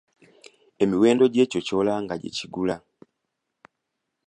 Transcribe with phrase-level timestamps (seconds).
[0.83, 2.75] Emiwendo gy'ekyo ky'olanga gyekigula.